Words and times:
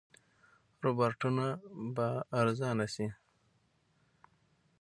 روباټونه 0.83 1.45
به 1.95 2.07
ارزانه 2.41 2.85
شي. 2.93 3.07